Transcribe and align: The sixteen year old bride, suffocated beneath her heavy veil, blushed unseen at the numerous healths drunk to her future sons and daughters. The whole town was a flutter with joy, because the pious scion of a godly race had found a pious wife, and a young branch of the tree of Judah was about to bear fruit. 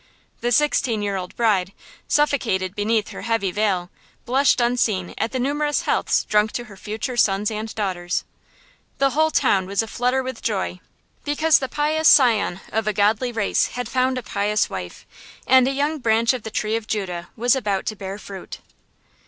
The 0.39 0.51
sixteen 0.51 1.03
year 1.03 1.15
old 1.15 1.35
bride, 1.35 1.73
suffocated 2.07 2.75
beneath 2.75 3.09
her 3.09 3.21
heavy 3.21 3.51
veil, 3.51 3.91
blushed 4.25 4.59
unseen 4.59 5.13
at 5.15 5.31
the 5.31 5.37
numerous 5.37 5.83
healths 5.83 6.23
drunk 6.23 6.53
to 6.53 6.63
her 6.63 6.75
future 6.75 7.15
sons 7.15 7.51
and 7.51 7.75
daughters. 7.75 8.23
The 8.97 9.11
whole 9.11 9.29
town 9.29 9.67
was 9.67 9.83
a 9.83 9.87
flutter 9.87 10.23
with 10.23 10.41
joy, 10.41 10.79
because 11.23 11.59
the 11.59 11.69
pious 11.69 12.07
scion 12.07 12.61
of 12.71 12.87
a 12.87 12.93
godly 12.93 13.31
race 13.31 13.67
had 13.77 13.87
found 13.87 14.17
a 14.17 14.23
pious 14.23 14.71
wife, 14.71 15.05
and 15.45 15.67
a 15.67 15.71
young 15.71 15.99
branch 15.99 16.33
of 16.33 16.41
the 16.41 16.49
tree 16.49 16.75
of 16.75 16.87
Judah 16.87 17.29
was 17.35 17.55
about 17.55 17.85
to 17.85 17.95
bear 17.95 18.17
fruit. 18.17 18.57